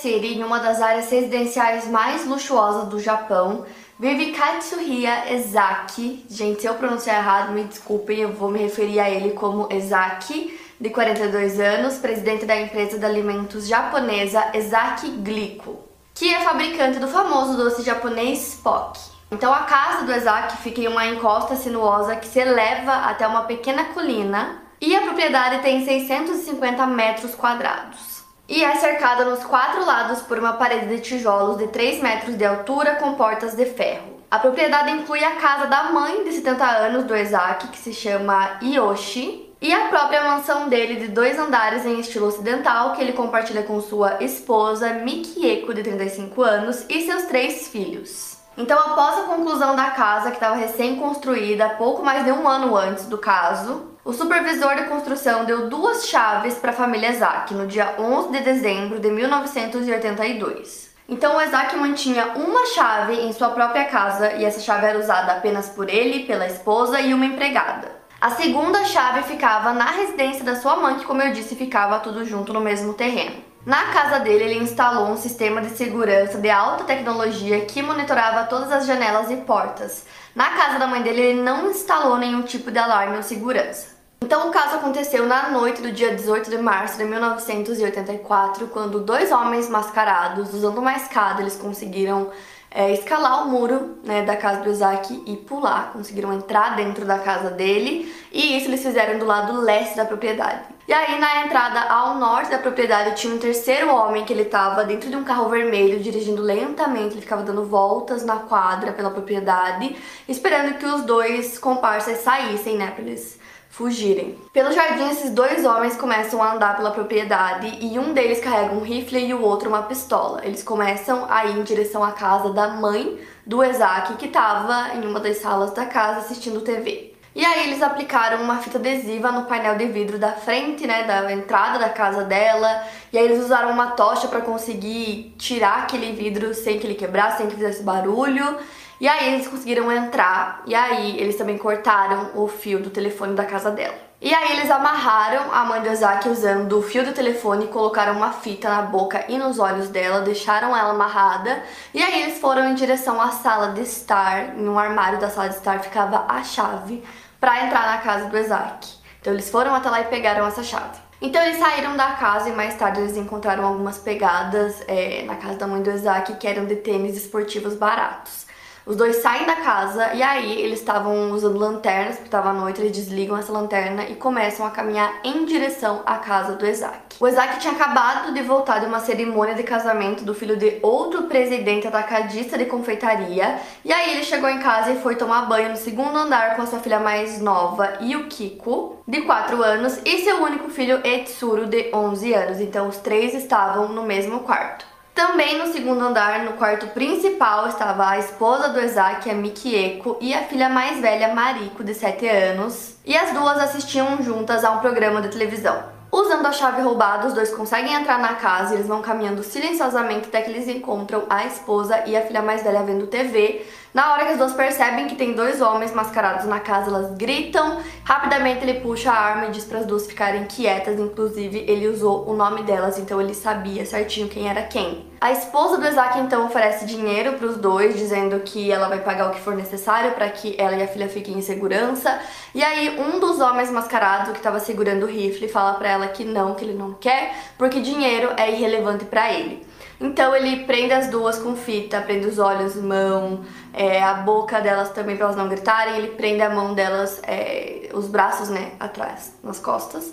[0.00, 3.64] City, em uma das áreas residenciais mais luxuosas do Japão,
[3.98, 6.26] vive Katsuhira Ezaki.
[6.28, 10.58] Gente, se eu pronunciar errado, me desculpem, eu vou me referir a ele como Ezaki,
[10.80, 15.78] de 42 anos, presidente da empresa de alimentos japonesa Ezaki Glico,
[16.12, 18.98] que é fabricante do famoso doce japonês Spock.
[19.30, 23.42] Então a casa do Ezaki fica em uma encosta sinuosa que se eleva até uma
[23.42, 28.19] pequena colina e a propriedade tem 650 metros quadrados
[28.50, 32.44] e é cercada nos quatro lados por uma parede de tijolos de 3 metros de
[32.44, 34.18] altura com portas de ferro.
[34.28, 38.58] A propriedade inclui a casa da mãe de 70 anos do Ezaki, que se chama
[38.60, 43.62] Yoshi, e a própria mansão dele de dois andares em estilo ocidental, que ele compartilha
[43.62, 48.36] com sua esposa Mikieko, de 35 anos, e seus três filhos.
[48.56, 53.06] Então, após a conclusão da casa, que estava recém-construída, pouco mais de um ano antes
[53.06, 57.96] do caso, o supervisor de construção deu duas chaves para a família Isaac no dia
[57.98, 60.90] 11 de dezembro de 1982.
[61.06, 65.32] Então o Isaac mantinha uma chave em sua própria casa e essa chave era usada
[65.32, 68.00] apenas por ele, pela esposa e uma empregada.
[68.20, 72.24] A segunda chave ficava na residência da sua mãe, que, como eu disse, ficava tudo
[72.24, 73.42] junto no mesmo terreno.
[73.66, 78.72] Na casa dele, ele instalou um sistema de segurança de alta tecnologia que monitorava todas
[78.72, 82.78] as janelas e portas, na casa da mãe dele, ele não instalou nenhum tipo de
[82.78, 83.98] alarme ou segurança.
[84.22, 89.32] Então, o caso aconteceu na noite do dia 18 de março de 1984, quando dois
[89.32, 92.30] homens mascarados, usando uma escada, eles conseguiram
[92.70, 95.92] é, escalar o muro né, da casa do Isaac e pular.
[95.92, 100.62] Conseguiram entrar dentro da casa dele e isso eles fizeram do lado leste da propriedade.
[100.90, 104.82] E aí, na entrada ao norte da propriedade, tinha um terceiro homem que ele estava
[104.82, 107.14] dentro de um carro vermelho, dirigindo lentamente.
[107.14, 109.94] Ele ficava dando voltas na quadra pela propriedade,
[110.26, 114.36] esperando que os dois comparsas saíssem, né, pra eles fugirem.
[114.52, 118.82] Pelo jardim, esses dois homens começam a andar pela propriedade e um deles carrega um
[118.82, 120.40] rifle e o outro uma pistola.
[120.44, 125.06] Eles começam a ir em direção à casa da mãe do Isaac, que estava em
[125.06, 127.14] uma das salas da casa assistindo TV.
[127.40, 131.32] E aí eles aplicaram uma fita adesiva no painel de vidro da frente, né, da
[131.32, 132.84] entrada da casa dela.
[133.10, 137.38] E aí eles usaram uma tocha para conseguir tirar aquele vidro sem que ele quebrasse,
[137.38, 138.58] sem que fizesse barulho.
[139.00, 143.46] E aí eles conseguiram entrar e aí eles também cortaram o fio do telefone da
[143.46, 143.96] casa dela.
[144.20, 148.32] E aí eles amarraram a mãe do Isaac usando o fio do telefone, colocaram uma
[148.32, 151.62] fita na boca e nos olhos dela, deixaram ela amarrada.
[151.94, 155.54] E aí eles foram em direção à sala de estar, no armário da sala de
[155.54, 157.02] estar ficava a chave
[157.40, 158.88] para entrar na casa do Isaac.
[159.20, 160.98] Então eles foram até lá e pegaram essa chave.
[161.22, 165.58] Então eles saíram da casa e mais tarde eles encontraram algumas pegadas é, na casa
[165.58, 168.46] da mãe do Isaac que eram de tênis esportivos baratos.
[168.90, 172.80] Os dois saem da casa e aí eles estavam usando lanternas, porque estava à noite,
[172.80, 177.14] eles desligam essa lanterna e começam a caminhar em direção à casa do Isaac.
[177.20, 181.28] O Isaac tinha acabado de voltar de uma cerimônia de casamento do filho de outro
[181.28, 185.76] presidente atacadista de confeitaria, e aí ele chegou em casa e foi tomar banho no
[185.76, 190.68] segundo andar com a sua filha mais nova, Yukiko, de 4 anos, e seu único
[190.68, 192.60] filho, Etsuru, de 11 anos.
[192.60, 194.89] Então os três estavam no mesmo quarto.
[195.20, 200.32] Também no segundo andar, no quarto principal, estava a esposa do Isaac, a Mikieko, e
[200.32, 202.96] a filha mais velha, Mariko, de 7 anos.
[203.04, 205.84] E as duas assistiam juntas a um programa de televisão.
[206.10, 210.28] Usando a chave roubada, os dois conseguem entrar na casa e eles vão caminhando silenciosamente
[210.28, 213.66] até que eles encontram a esposa e a filha mais velha vendo TV.
[213.92, 217.78] Na hora que as duas percebem que tem dois homens mascarados na casa, elas gritam.
[218.04, 220.98] Rapidamente ele puxa a arma e diz para as duas ficarem quietas.
[220.98, 225.09] Inclusive, ele usou o nome delas, então ele sabia certinho quem era quem.
[225.20, 229.28] A esposa do Isaac então oferece dinheiro para os dois, dizendo que ela vai pagar
[229.28, 232.18] o que for necessário para que ela e a filha fiquem em segurança.
[232.54, 236.24] E aí um dos homens mascarados que estava segurando o rifle fala para ela que
[236.24, 239.62] não, que ele não quer, porque dinheiro é irrelevante para ele.
[240.00, 243.44] Então ele prende as duas com fita, prende os olhos, mão,
[243.74, 245.98] é, a boca delas também para elas não gritarem.
[245.98, 250.10] Ele prende a mão delas, é, os braços, né, atrás, nas costas.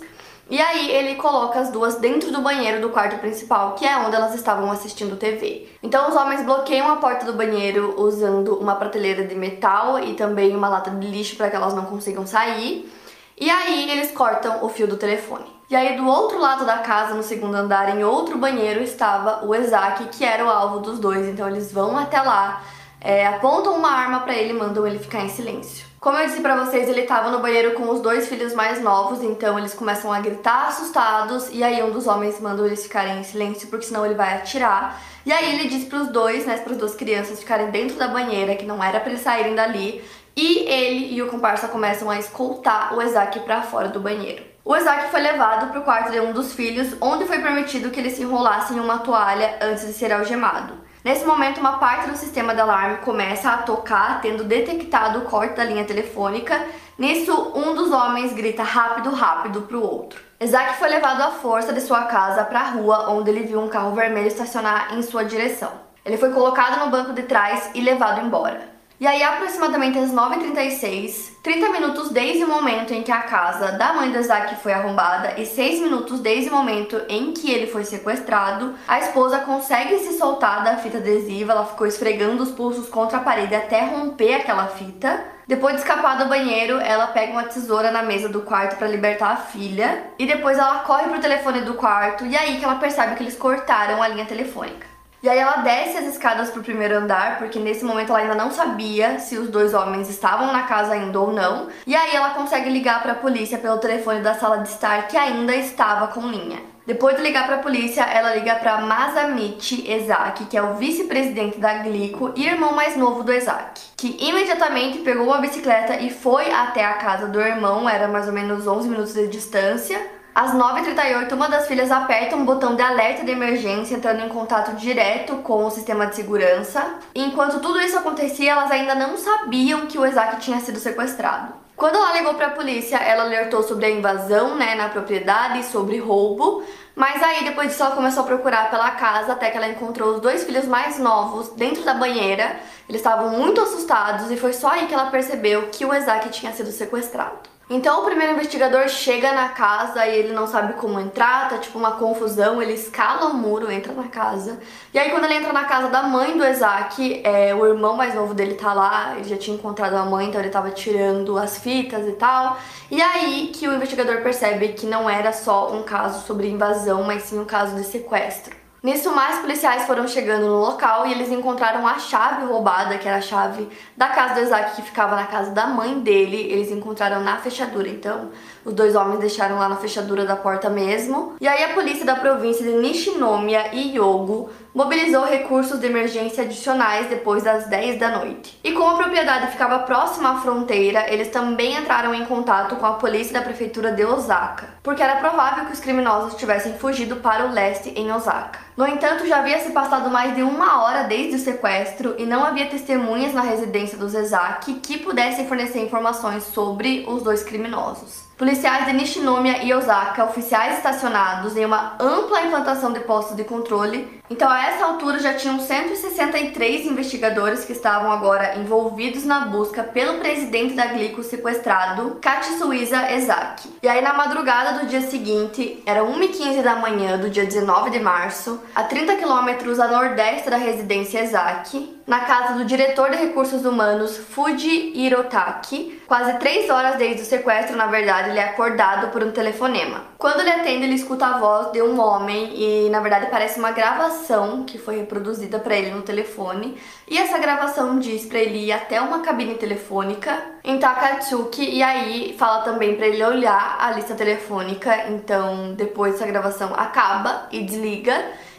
[0.50, 4.16] E aí ele coloca as duas dentro do banheiro do quarto principal, que é onde
[4.16, 5.68] elas estavam assistindo TV.
[5.82, 10.56] Então os homens bloqueiam a porta do banheiro usando uma prateleira de metal e também
[10.56, 12.90] uma lata de lixo para que elas não consigam sair.
[13.38, 15.44] E aí eles cortam o fio do telefone.
[15.68, 19.54] E aí do outro lado da casa, no segundo andar, em outro banheiro, estava o
[19.54, 21.28] Isaac, que era o alvo dos dois.
[21.28, 22.62] Então eles vão até lá,
[23.02, 25.87] é, apontam uma arma para ele e mandam ele ficar em silêncio.
[26.00, 29.20] Como eu disse pra vocês, ele tava no banheiro com os dois filhos mais novos,
[29.20, 33.24] então eles começam a gritar assustados, e aí um dos homens manda eles ficarem em
[33.24, 35.02] silêncio, porque senão ele vai atirar.
[35.26, 38.64] E aí ele diz pros dois, né, pras duas crianças ficarem dentro da banheira, que
[38.64, 40.00] não era para eles saírem dali,
[40.36, 44.44] e ele e o comparsa começam a escoltar o Isaac para fora do banheiro.
[44.64, 47.98] O Isaac foi levado para o quarto de um dos filhos, onde foi permitido que
[47.98, 50.74] ele se enrolasse em uma toalha antes de ser algemado.
[51.04, 55.54] Nesse momento, uma parte do sistema de alarme começa a tocar, tendo detectado o corte
[55.54, 56.60] da linha telefônica.
[56.98, 60.20] Nisso, um dos homens grita rápido, rápido para o outro.
[60.40, 63.68] Isaac foi levado à força de sua casa para a rua, onde ele viu um
[63.68, 65.70] carro vermelho estacionar em sua direção.
[66.04, 68.77] Ele foi colocado no banco de trás e levado embora.
[69.00, 73.92] E aí, aproximadamente às 9h36, 30 minutos desde o momento em que a casa da
[73.92, 77.84] mãe do Isaac foi arrombada e 6 minutos desde o momento em que ele foi
[77.84, 83.18] sequestrado, a esposa consegue se soltar da fita adesiva, ela ficou esfregando os pulsos contra
[83.18, 85.24] a parede até romper aquela fita.
[85.46, 89.30] Depois de escapar do banheiro, ela pega uma tesoura na mesa do quarto para libertar
[89.30, 92.74] a filha e depois ela corre pro telefone do quarto e é aí que ela
[92.74, 94.97] percebe que eles cortaram a linha telefônica.
[95.20, 98.52] E aí ela desce as escadas pro primeiro andar, porque nesse momento ela ainda não
[98.52, 101.68] sabia se os dois homens estavam na casa ainda ou não.
[101.84, 105.16] E aí ela consegue ligar para a polícia pelo telefone da sala de estar que
[105.16, 106.60] ainda estava com linha.
[106.86, 111.58] Depois de ligar para a polícia, ela liga para Masamichi Ezaki, que é o vice-presidente
[111.58, 116.50] da Glico e irmão mais novo do Ezaki, que imediatamente pegou uma bicicleta e foi
[116.50, 120.00] até a casa do irmão, era mais ou menos 11 minutos de distância,
[120.38, 124.76] às 9h38, uma das filhas aperta um botão de alerta de emergência, entrando em contato
[124.76, 126.94] direto com o sistema de segurança.
[127.12, 131.54] enquanto tudo isso acontecia, elas ainda não sabiam que o Isaac tinha sido sequestrado.
[131.74, 135.98] Quando ela ligou para a polícia, ela alertou sobre a invasão né, na propriedade, sobre
[135.98, 136.62] roubo,
[136.94, 140.20] mas aí depois disso ela começou a procurar pela casa até que ela encontrou os
[140.20, 142.60] dois filhos mais novos dentro da banheira.
[142.88, 146.52] Eles estavam muito assustados e foi só aí que ela percebeu que o Isaac tinha
[146.52, 147.57] sido sequestrado.
[147.70, 151.78] Então o primeiro investigador chega na casa e ele não sabe como entrar, tá tipo
[151.78, 154.58] uma confusão, ele escala o muro, entra na casa.
[154.94, 158.14] E aí quando ele entra na casa da mãe do Isaac, é, o irmão mais
[158.14, 161.58] novo dele tá lá, ele já tinha encontrado a mãe, então ele tava tirando as
[161.58, 162.56] fitas e tal.
[162.90, 167.24] E aí que o investigador percebe que não era só um caso sobre invasão, mas
[167.24, 168.57] sim um caso de sequestro.
[168.80, 173.18] Nisso, mais policiais foram chegando no local e eles encontraram a chave roubada, que era
[173.18, 176.36] a chave da casa do Isaac, que ficava na casa da mãe dele.
[176.36, 178.30] Eles encontraram na fechadura, então
[178.64, 181.34] os dois homens deixaram lá na fechadura da porta mesmo.
[181.40, 187.08] E aí a polícia da província de Nishinomiya e Yogo mobilizou recursos de emergência adicionais
[187.08, 188.58] depois das 10 da noite.
[188.62, 192.94] E como a propriedade ficava próxima à fronteira, eles também entraram em contato com a
[192.94, 197.52] polícia da prefeitura de Osaka, porque era provável que os criminosos tivessem fugido para o
[197.52, 198.60] leste em Osaka.
[198.76, 202.44] No entanto, já havia se passado mais de uma hora desde o sequestro e não
[202.44, 208.28] havia testemunhas na residência dos Ezaki que pudessem fornecer informações sobre os dois criminosos.
[208.38, 214.17] Policiais de Nishinomiya e Osaka, oficiais estacionados em uma ampla implantação de postos de controle.
[214.30, 220.18] Então, a essa altura já tinham 163 investigadores que estavam agora envolvidos na busca pelo
[220.18, 223.70] presidente da Glico sequestrado, Katsuiza Ezaki.
[223.82, 228.00] E aí, na madrugada do dia seguinte, era 1h15 da manhã do dia 19 de
[228.00, 233.66] março, a 30 quilômetros a nordeste da residência Ezaki, na casa do diretor de recursos
[233.66, 236.00] humanos Fuji Hirotaki.
[236.06, 240.04] Quase três horas desde o sequestro, na verdade, ele é acordado por um telefonema.
[240.16, 243.72] Quando ele atende, ele escuta a voz de um homem e, na verdade, parece uma
[243.72, 246.78] gravação que foi reproduzida para ele no telefone.
[247.06, 250.34] E essa gravação diz para ele ir até uma cabine telefônica
[250.64, 255.10] em Takatsuki e aí fala também para ele olhar a lista telefônica.
[255.10, 258.14] Então, depois essa gravação acaba e desliga.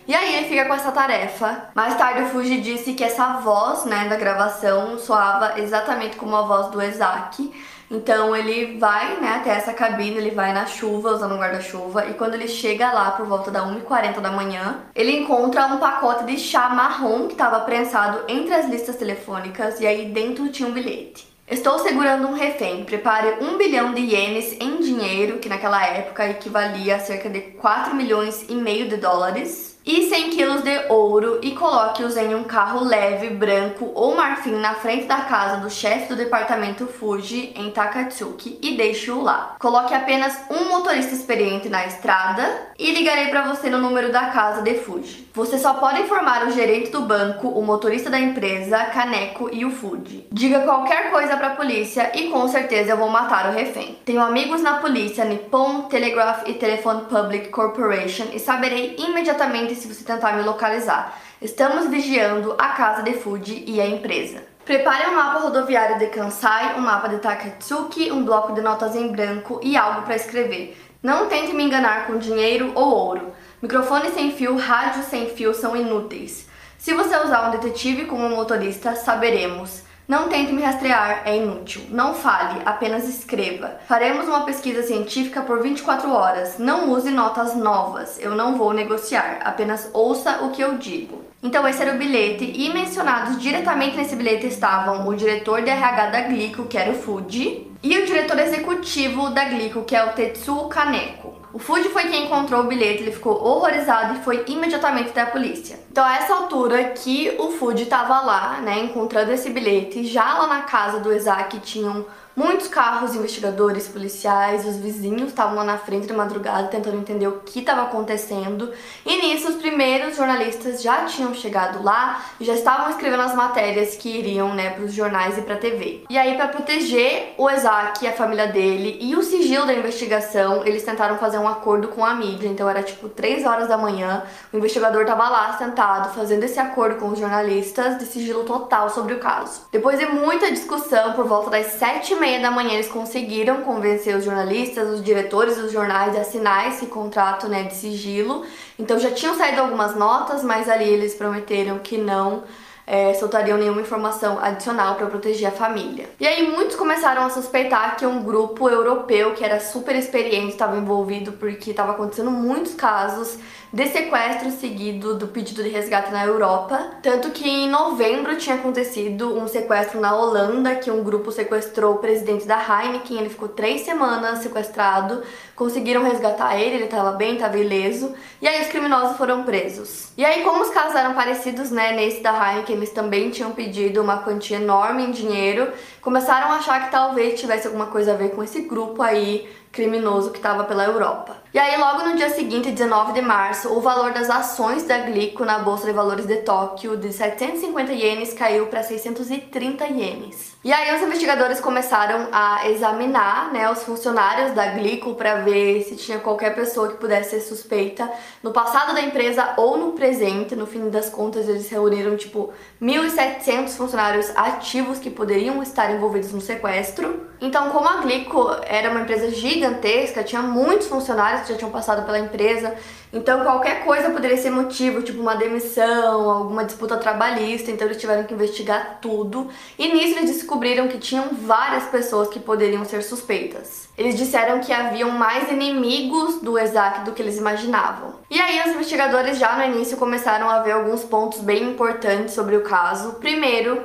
[0.09, 1.69] E aí ele fica com essa tarefa.
[1.75, 6.41] Mais tarde o Fuji disse que essa voz, né, da gravação soava exatamente como a
[6.41, 7.53] voz do Ezaki.
[7.91, 12.15] Então ele vai, né, até essa cabine, ele vai na chuva, usando um guarda-chuva, e
[12.15, 16.39] quando ele chega lá por volta da 1h40 da manhã, ele encontra um pacote de
[16.39, 21.31] chá marrom que estava prensado entre as listas telefônicas, e aí dentro tinha um bilhete.
[21.47, 22.83] Estou segurando um refém.
[22.83, 27.93] Prepare um bilhão de ienes em dinheiro, que naquela época equivalia a cerca de 4
[27.93, 29.68] milhões e meio de dólares.
[29.89, 34.75] E 100 quilos de ouro e coloque-os em um carro leve, branco ou marfim na
[34.75, 39.55] frente da casa do chefe do departamento Fuji em Takatsuki e deixe-o lá.
[39.57, 44.61] Coloque apenas um motorista experiente na estrada e ligarei para você no número da casa
[44.61, 45.27] de Fuji.
[45.33, 49.71] Você só pode informar o gerente do banco, o motorista da empresa, Kaneko e o
[49.71, 50.27] Fuji.
[50.31, 53.97] Diga qualquer coisa para a polícia e com certeza eu vou matar o refém.
[54.05, 60.03] Tenho amigos na polícia Nippon Telegraph e Telephone Public Corporation e saberei imediatamente se você
[60.03, 61.17] tentar me localizar.
[61.41, 64.43] Estamos vigiando a casa de Fuji e a empresa.
[64.65, 69.07] Prepare um mapa rodoviário de Kansai, um mapa de Takatsuki, um bloco de notas em
[69.11, 70.77] branco e algo para escrever.
[71.01, 73.33] Não tente me enganar com dinheiro ou ouro.
[73.61, 76.47] Microfone sem fio, rádio sem fio são inúteis.
[76.77, 79.88] Se você usar um detetive como motorista, saberemos.
[80.09, 81.83] Não tente me rastrear, é inútil.
[81.91, 83.77] Não fale, apenas escreva.
[83.87, 86.57] Faremos uma pesquisa científica por 24 horas.
[86.57, 88.17] Não use notas novas.
[88.19, 91.21] Eu não vou negociar, apenas ouça o que eu digo.
[91.43, 96.07] Então esse era o bilhete e mencionados diretamente nesse bilhete estavam o diretor de RH
[96.07, 100.13] da Glico, que era o Fuji, e o diretor executivo da Glico, que é o
[100.13, 101.38] Tetsuo Kaneko.
[101.51, 105.25] O Fuji foi quem encontrou o bilhete, ele ficou horrorizado e foi imediatamente até a
[105.25, 105.79] polícia.
[105.91, 110.47] Então, a essa altura que o Fuji estava lá, né, encontrando esse bilhete, já lá
[110.47, 112.05] na casa do Isaac tinham
[112.35, 117.39] Muitos carros, investigadores, policiais, os vizinhos estavam lá na frente de madrugada tentando entender o
[117.39, 118.71] que estava acontecendo.
[119.05, 123.95] E nisso, os primeiros jornalistas já tinham chegado lá e já estavam escrevendo as matérias
[123.95, 126.05] que iriam, né, para os jornais e para a TV.
[126.09, 130.83] E aí, para proteger o Isaac a família dele e o sigilo da investigação, eles
[130.83, 132.47] tentaram fazer um acordo com a mídia.
[132.47, 136.99] Então, era tipo 3 horas da manhã, o investigador estava lá sentado fazendo esse acordo
[136.99, 139.63] com os jornalistas de sigilo total sobre o caso.
[139.71, 144.15] Depois de muita discussão, por volta das 7 e meia da manhã eles conseguiram convencer
[144.15, 148.45] os jornalistas, os diretores dos jornais a assinar esse contrato né, de sigilo.
[148.77, 152.43] Então já tinham saído algumas notas, mas ali eles prometeram que não
[152.89, 156.09] é, soltariam nenhuma informação adicional para proteger a família.
[156.19, 160.75] E aí muitos começaram a suspeitar que um grupo europeu que era super experiente estava
[160.75, 163.37] envolvido porque estava acontecendo muitos casos
[163.71, 166.93] de sequestro seguido do pedido de resgate na Europa.
[167.03, 171.97] Tanto que em novembro tinha acontecido um sequestro na Holanda, que um grupo sequestrou o
[171.99, 175.21] presidente da Heineken, ele ficou três semanas sequestrado,
[175.55, 180.09] conseguiram resgatar ele, ele estava bem, estava ileso, e aí os criminosos foram presos.
[180.17, 184.01] E aí, como os casos eram parecidos, né, nesse da Heineken, eles também tinham pedido
[184.01, 185.71] uma quantia enorme em dinheiro,
[186.01, 190.31] começaram a achar que talvez tivesse alguma coisa a ver com esse grupo aí criminoso
[190.31, 191.37] que estava pela Europa.
[191.53, 195.45] E aí, logo no dia seguinte, 19 de março, o valor das ações da Glico
[195.45, 200.57] na Bolsa de Valores de Tóquio de 750 ienes caiu para 630 ienes.
[200.61, 205.95] E aí, os investigadores começaram a examinar né, os funcionários da Glico para ver se
[205.95, 208.11] tinha qualquer pessoa que pudesse ser suspeita
[208.43, 210.57] no passado da empresa ou no presente.
[210.57, 212.51] No fim das contas, eles reuniram tipo
[212.81, 217.29] 1.700 funcionários ativos que poderiam estar envolvidos no sequestro.
[217.39, 222.05] Então, como a Glico era uma empresa gigantesca, tinha muitos funcionários que já tinham passado
[222.05, 222.75] pela empresa,
[223.13, 228.23] então qualquer coisa poderia ser motivo, tipo uma demissão, alguma disputa trabalhista, então eles tiveram
[228.23, 229.47] que investigar tudo.
[229.77, 233.87] E nisso eles descobriram que tinham várias pessoas que poderiam ser suspeitas.
[233.95, 238.15] Eles disseram que haviam mais inimigos do Isaac do que eles imaginavam.
[238.31, 242.55] E aí os investigadores já no início começaram a ver alguns pontos bem importantes sobre
[242.55, 243.13] o caso.
[243.19, 243.83] Primeiro,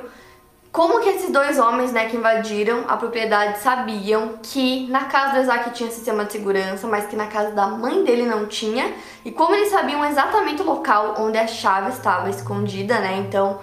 [0.71, 5.41] como que esses dois homens, né, que invadiram a propriedade sabiam que na casa do
[5.41, 8.91] Isaac tinha sistema de segurança, mas que na casa da mãe dele não tinha?
[9.23, 13.17] E como eles sabiam exatamente o local onde a chave estava escondida, né?
[13.19, 13.59] Então,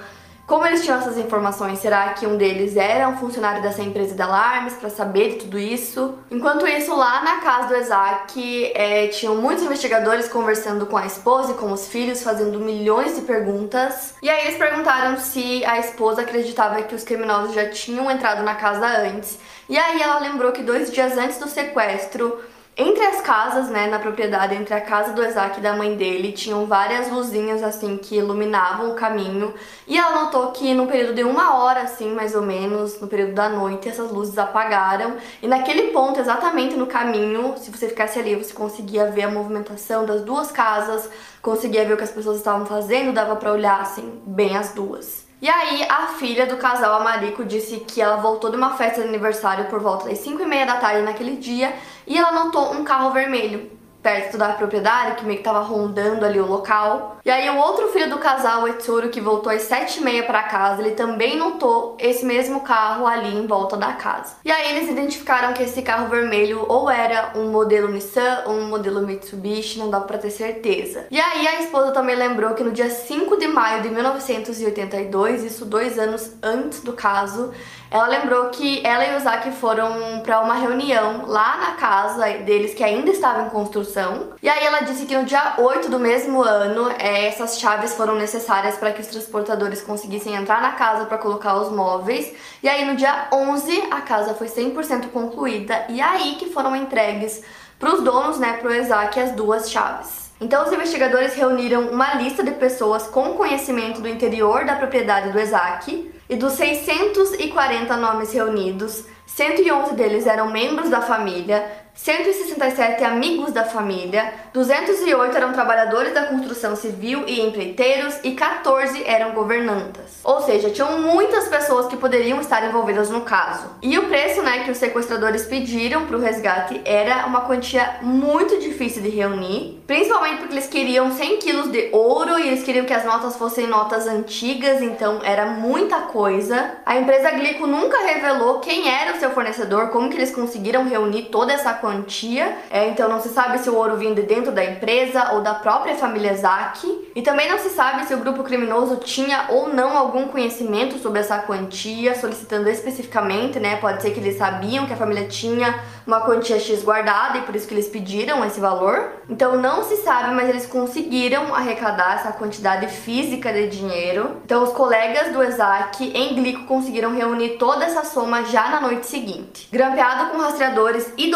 [0.52, 1.78] como eles tinham essas informações?
[1.78, 5.59] Será que um deles era um funcionário dessa empresa de alarmes para saber de tudo
[5.59, 6.18] isso?
[6.30, 11.52] Enquanto isso, lá na casa do Isaac, é, tinham muitos investigadores conversando com a esposa
[11.52, 14.14] e com os filhos, fazendo milhões de perguntas.
[14.21, 18.54] E aí eles perguntaram se a esposa acreditava que os criminosos já tinham entrado na
[18.54, 19.38] casa antes.
[19.71, 22.38] E aí ela lembrou que dois dias antes do sequestro,
[22.75, 26.33] entre as casas, né, na propriedade, entre a casa do Isaac e da mãe dele,
[26.33, 29.52] tinham várias luzinhas assim que iluminavam o caminho.
[29.87, 33.35] E ela notou que no período de uma hora, assim, mais ou menos, no período
[33.35, 35.17] da noite, essas luzes apagaram.
[35.43, 40.07] E naquele ponto, exatamente no caminho, se você ficasse ali, você conseguia ver a movimentação
[40.07, 41.11] das duas casas,
[41.43, 45.31] conseguia ver o que as pessoas estavam fazendo, dava para olhar assim bem as duas.
[45.43, 49.02] E aí, a filha do casal, a Mariko, disse que ela voltou de uma festa
[49.02, 51.75] de aniversário por volta das 5 e meia da tarde naquele dia
[52.06, 53.71] e ela notou um carro vermelho
[54.02, 57.18] perto da propriedade, que meio que tava rondando ali o local.
[57.25, 60.25] E aí o outro filho do casal, o Etsuro, que voltou às sete e meia
[60.25, 64.35] para casa, ele também notou esse mesmo carro ali em volta da casa.
[64.44, 68.68] E aí eles identificaram que esse carro vermelho ou era um modelo Nissan ou um
[68.68, 71.06] modelo Mitsubishi, não dava para ter certeza.
[71.09, 75.64] E aí a esposa também lembrou que no dia 5 de maio de 1982, isso
[75.64, 77.52] dois anos antes do caso,
[77.92, 82.72] ela lembrou que ela e o Zack foram para uma reunião lá na casa deles
[82.72, 84.30] que ainda estava em construção.
[84.42, 88.14] E aí ela disse que no dia 8 do mesmo ano, é, essas chaves foram
[88.14, 92.32] necessárias para que os transportadores conseguissem entrar na casa para colocar os móveis.
[92.62, 97.42] E aí no dia 11 a casa foi 100% concluída e aí que foram entregues
[97.78, 100.22] para os donos, né, pro Isaac as duas chaves.
[100.40, 105.38] Então, os investigadores reuniram uma lista de pessoas com conhecimento do interior da propriedade do
[105.38, 113.64] Isaac e dos 640 nomes reunidos, 111 deles eram membros da família, 167 amigos da
[113.64, 120.20] família, 208 eram trabalhadores da construção civil e empreiteiros e 14 eram governantas.
[120.25, 123.68] Ou seja, tinham muitas pessoas que poderiam estar envolvidas no caso.
[123.82, 128.58] E o preço, né, que os sequestradores pediram para o resgate era uma quantia muito
[128.58, 132.94] difícil de reunir, principalmente porque eles queriam 100 quilos de ouro e eles queriam que
[132.94, 136.72] as notas fossem notas antigas, então era muita coisa.
[136.87, 141.25] A empresa Glico nunca revelou quem era o seu fornecedor, como que eles conseguiram reunir
[141.25, 144.65] toda essa quantia, é, então não se sabe se o ouro vinha de dentro da
[144.65, 148.97] empresa ou da própria família Zaki, e também não se sabe se o grupo criminoso
[148.97, 153.77] tinha ou não algum conhecimento sobre essa quantia, solicitando especificamente, né?
[153.77, 157.55] Pode ser que eles sabiam que a família tinha uma quantia X guardada e por
[157.57, 159.12] isso que eles pediram esse valor.
[159.29, 164.37] Então não se sabe, mas eles conseguiram arrecadar essa quantidade física de dinheiro.
[164.45, 169.07] Então os colegas do Isaac em Glico conseguiram reunir toda essa soma já na noite
[169.07, 169.69] seguinte.
[169.71, 171.31] Grampeado com rastreadores e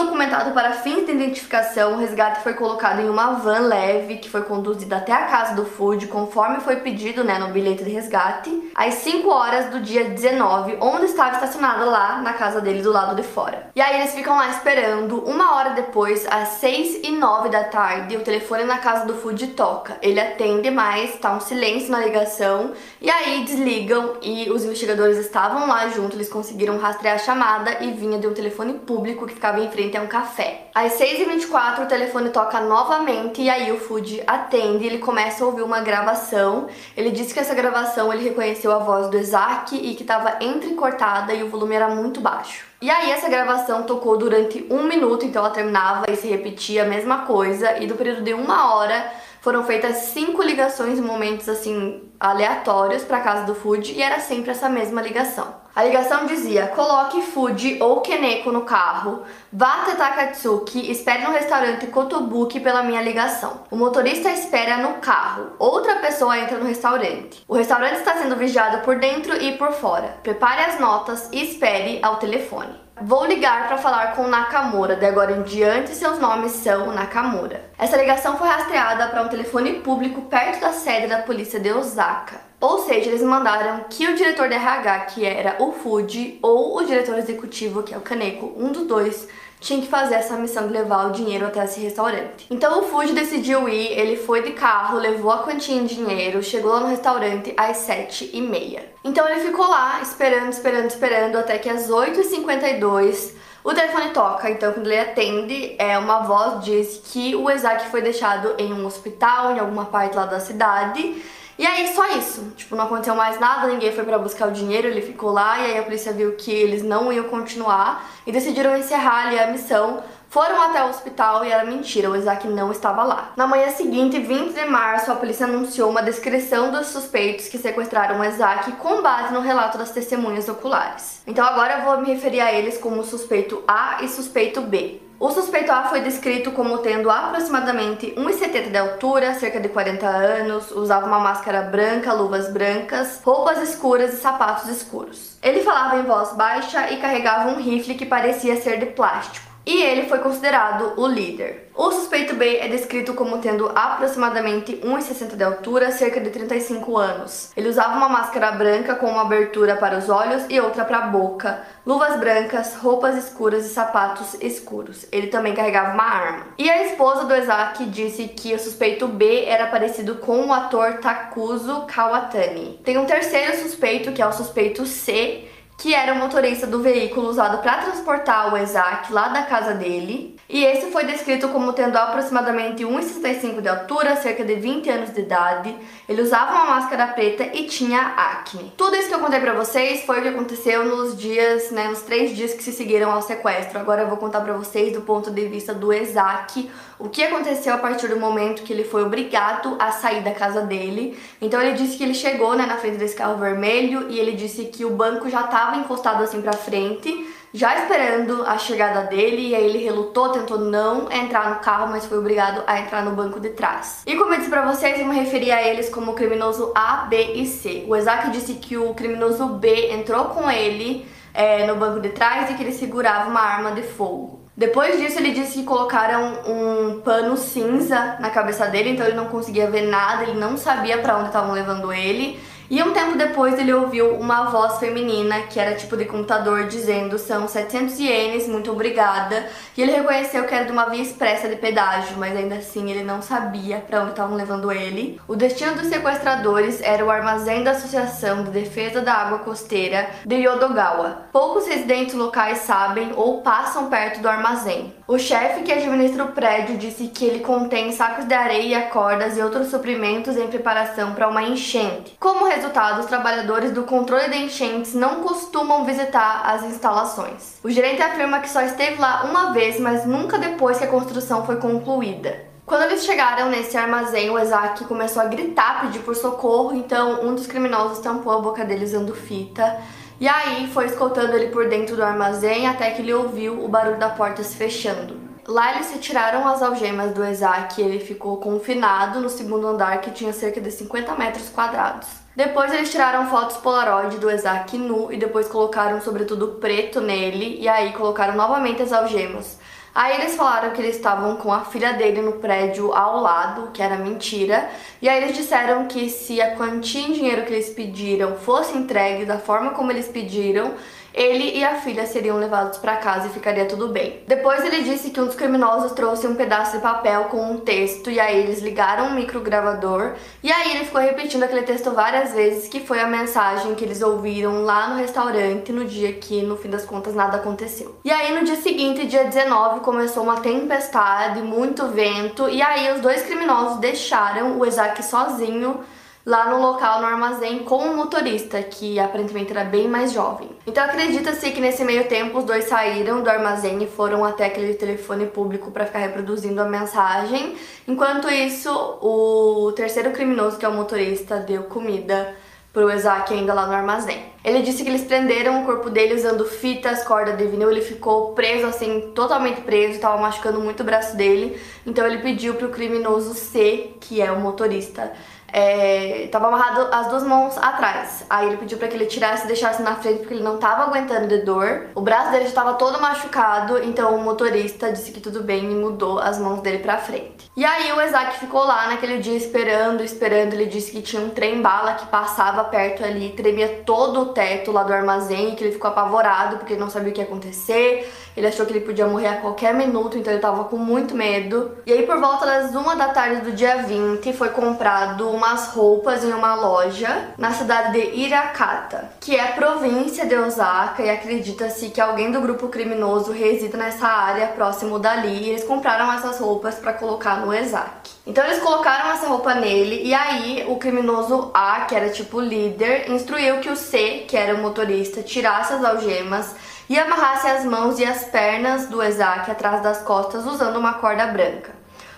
[0.45, 4.97] para fins de identificação, o resgate foi colocado em uma van leve que foi conduzida
[4.97, 9.28] até a casa do Food, conforme foi pedido né, no bilhete de resgate, às 5
[9.28, 13.71] horas do dia 19, onde estava estacionada lá na casa dele do lado de fora.
[13.75, 15.21] E aí eles ficam lá esperando.
[15.25, 19.49] Uma hora depois, às 6 e 9 da tarde, o telefone na casa do Food
[19.49, 19.97] toca.
[20.02, 22.73] Ele atende, mas tá um silêncio na ligação.
[23.00, 27.93] E aí desligam e os investigadores estavam lá junto, eles conseguiram rastrear a chamada e
[27.93, 30.25] vinha de um telefone público que ficava em frente a um café.
[30.75, 35.62] Às 6h24 o telefone toca novamente e aí o Food atende ele começa a ouvir
[35.62, 36.66] uma gravação.
[36.97, 41.33] Ele disse que essa gravação ele reconheceu a voz do Isaac e que estava entrecortada
[41.33, 42.66] e o volume era muito baixo.
[42.80, 46.87] E aí essa gravação tocou durante um minuto, então ela terminava e se repetia a
[46.87, 49.11] mesma coisa, e do período de uma hora
[49.47, 54.50] foram feitas cinco ligações em momentos assim aleatórios para casa do Food e era sempre
[54.50, 55.55] essa mesma ligação.
[55.73, 61.87] A ligação dizia: coloque Fuji ou Keneko no carro, vá até Takatsuki, espere no restaurante
[61.87, 63.61] Kotobuki pela minha ligação.
[63.71, 67.45] O motorista espera no carro, outra pessoa entra no restaurante.
[67.47, 70.17] O restaurante está sendo vigiado por dentro e por fora.
[70.25, 72.85] Prepare as notas e espere ao telefone.
[73.00, 74.97] Vou ligar para falar com Nakamura.
[74.97, 77.66] De agora em diante, seus nomes são Nakamura.
[77.78, 82.41] Essa ligação foi rastreada para um telefone público perto da sede da polícia de Osaka.
[82.58, 86.84] Ou seja, eles mandaram que o diretor de RH, que era o Fuji, ou o
[86.86, 89.28] diretor executivo, que é o Kaneko, um dos dois,
[89.60, 92.47] tinha que fazer essa missão de levar o dinheiro até esse restaurante.
[92.50, 96.73] Então o Fuji decidiu ir, ele foi de carro, levou a quantia em dinheiro, chegou
[96.73, 98.91] lá no restaurante às 7 e meia.
[99.04, 103.32] Então ele ficou lá esperando, esperando, esperando até que às 8h52
[103.67, 108.00] o telefone toca, então quando ele atende, é uma voz diz que o Isaac foi
[108.00, 111.21] deixado em um hospital, em alguma parte lá da cidade,
[111.59, 114.87] e aí só isso, tipo, não aconteceu mais nada, ninguém foi para buscar o dinheiro,
[114.87, 118.76] ele ficou lá e aí a polícia viu que eles não iam continuar e decidiram
[118.76, 120.00] encerrar ali a missão.
[120.28, 123.32] Foram até o hospital e era mentira, o Isaac não estava lá.
[123.36, 128.21] Na manhã seguinte, 20 de março, a polícia anunciou uma descrição dos suspeitos que sequestraram
[128.21, 131.23] o Isaac com base no relato das testemunhas oculares.
[131.26, 135.00] Então agora eu vou me referir a eles como suspeito A e suspeito B.
[135.19, 140.71] O suspeito A foi descrito como tendo aproximadamente 1,70 de altura, cerca de 40 anos,
[140.73, 145.39] usava uma máscara branca, luvas brancas, roupas escuras e sapatos escuros.
[145.43, 149.83] Ele falava em voz baixa e carregava um rifle que parecia ser de plástico e
[149.83, 151.67] ele foi considerado o líder.
[151.75, 157.50] O suspeito B é descrito como tendo aproximadamente 1,60 de altura, cerca de 35 anos.
[157.55, 161.07] Ele usava uma máscara branca com uma abertura para os olhos e outra para a
[161.09, 165.05] boca, luvas brancas, roupas escuras e sapatos escuros.
[165.13, 166.47] Ele também carregava uma arma.
[166.57, 170.95] E a esposa do Isaac disse que o suspeito B era parecido com o ator
[170.95, 172.81] Takuzo Kawatani.
[172.85, 177.28] Tem um terceiro suspeito, que é o suspeito C, que era o motorista do veículo
[177.28, 180.35] usado para transportar o Isaac lá da casa dele.
[180.49, 185.21] E esse foi descrito como tendo aproximadamente 1,65 de altura, cerca de 20 anos de
[185.21, 185.76] idade.
[186.09, 188.73] Ele usava uma máscara preta e tinha acne.
[188.76, 192.02] Tudo isso que eu contei pra vocês foi o que aconteceu nos dias, né, nos
[192.02, 193.78] três dias que se seguiram ao sequestro.
[193.80, 197.75] Agora eu vou contar pra vocês do ponto de vista do Isaac, o que aconteceu
[197.75, 201.19] a partir do momento que ele foi obrigado a sair da casa dele.
[201.41, 204.67] Então ele disse que ele chegou, né, na frente desse carro vermelho e ele disse
[204.67, 209.54] que o banco já estava encostado assim pra frente já esperando a chegada dele, e
[209.54, 213.41] aí ele relutou, tentou não entrar no carro, mas foi obrigado a entrar no banco
[213.41, 214.02] de trás.
[214.06, 217.32] E como eu disse pra vocês, eu me referi a eles como criminoso A, B
[217.35, 217.85] e C.
[217.89, 222.50] O Isaac disse que o criminoso B entrou com ele é, no banco de trás
[222.50, 224.47] e que ele segurava uma arma de fogo.
[224.56, 229.26] Depois disso, ele disse que colocaram um pano cinza na cabeça dele, então ele não
[229.26, 232.41] conseguia ver nada, ele não sabia para onde estavam levando ele.
[232.69, 237.17] E um tempo depois ele ouviu uma voz feminina, que era tipo de computador, dizendo
[237.19, 239.47] são 700 ienes, muito obrigada.
[239.76, 243.05] E ele reconheceu que era de uma via expressa de pedágio, mas ainda assim ele
[243.05, 245.21] não sabia para onde estavam levando ele.
[245.29, 250.35] O destino dos sequestradores era o armazém da Associação de Defesa da Água Costeira de
[250.35, 251.29] Yodogawa.
[251.33, 254.96] Poucos residentes locais sabem ou passam perto do armazém.
[255.08, 259.40] O chefe que administra o prédio disse que ele contém sacos de areia, cordas e
[259.40, 262.16] outros suprimentos em preparação para uma enchente.
[262.19, 267.60] Como resultado, os trabalhadores do controle de enchentes não costumam visitar as instalações.
[267.62, 271.47] O gerente afirma que só esteve lá uma vez, mas nunca depois que a construção
[271.47, 272.45] foi concluída.
[272.66, 277.32] Quando eles chegaram nesse armazém, o Isaac começou a gritar, pedir por socorro, então um
[277.32, 279.78] dos criminosos tampou a boca dele usando fita.
[280.19, 283.99] E aí foi escoltando ele por dentro do armazém até que ele ouviu o barulho
[283.99, 285.21] da porta se fechando.
[285.47, 290.11] Lá eles retiraram as algemas do Isaac e ele ficou confinado no segundo andar que
[290.11, 292.09] tinha cerca de 50 metros quadrados.
[292.35, 297.69] Depois eles tiraram fotos Polaroid do Isaac nu e depois colocaram sobretudo preto nele e
[297.69, 299.59] aí colocaram novamente as algemas.
[299.97, 303.80] Aí eles falaram que eles estavam com a filha dele no prédio ao lado, que
[303.80, 304.69] era mentira.
[305.00, 309.25] E aí eles disseram que se a quantia em dinheiro que eles pediram fosse entregue
[309.25, 310.75] da forma como eles pediram,
[311.17, 314.21] ele e a filha seriam levados para casa e ficaria tudo bem.
[314.26, 318.11] Depois ele disse que um dos criminosos trouxe um pedaço de papel com um texto
[318.11, 322.69] e aí eles ligaram um microgravador e aí ele ficou repetindo aquele texto várias vezes,
[322.69, 326.69] que foi a mensagem que eles ouviram lá no restaurante no dia que no fim
[326.69, 327.99] das contas nada aconteceu.
[328.05, 333.00] E aí no dia seguinte, dia 19, começou uma tempestade, muito vento e aí os
[333.00, 335.81] dois criminosos deixaram o Isaac sozinho
[336.26, 340.50] lá no local, no armazém, com o um motorista, que aparentemente era bem mais jovem.
[340.67, 344.75] Então acredita-se que nesse meio tempo os dois saíram do armazém e foram até aquele
[344.75, 347.54] telefone público para ficar reproduzindo a mensagem.
[347.86, 352.34] Enquanto isso, o terceiro criminoso, que é o motorista, deu comida
[352.73, 354.23] pro Isaac ainda lá no armazém.
[354.45, 358.32] Ele disse que eles prenderam o corpo dele usando fitas, corda de vinil, ele ficou
[358.32, 361.58] preso assim, totalmente preso, estava machucando muito o braço dele.
[361.86, 365.10] Então ele pediu pro criminoso C, que é o motorista,
[365.52, 368.25] é, tava amarrado as duas mãos atrás.
[368.28, 370.85] Aí ele pediu para que ele tirasse e deixasse na frente porque ele não tava
[370.85, 371.87] aguentando de dor.
[371.95, 375.75] O braço dele já tava todo machucado, então o motorista disse que tudo bem e
[375.75, 377.50] mudou as mãos dele para frente.
[377.56, 380.52] E aí o Isaac ficou lá naquele dia esperando, esperando.
[380.52, 384.71] Ele disse que tinha um trem bala que passava perto ali, tremia todo o teto
[384.73, 388.13] lá do armazém, que ele ficou apavorado porque ele não sabia o que ia acontecer.
[388.36, 391.78] Ele achou que ele podia morrer a qualquer minuto, então ele tava com muito medo.
[391.86, 396.22] E aí por volta das uma da tarde do dia 20 foi comprado umas roupas
[396.22, 402.00] em uma loja na cidade de Irakata, que é província de Osaka e acredita-se que
[402.00, 406.92] alguém do grupo criminoso resida nessa área próximo dali e eles compraram essas roupas para
[406.92, 408.16] colocar no Ezaki.
[408.26, 413.10] Então eles colocaram essa roupa nele e aí o criminoso A, que era tipo líder,
[413.10, 416.54] instruiu que o C, que era o motorista, tirasse as algemas
[416.88, 421.26] e amarrasse as mãos e as pernas do Ezaki atrás das costas usando uma corda
[421.26, 421.76] branca.